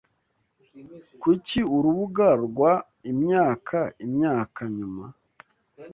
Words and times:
KURI 1.21 1.59
URUBUGA 1.75 2.27
RWA 2.43 2.73
IMYAKA 3.11 3.79
IMYAKA 4.05 4.63
NYUMA 4.75 5.07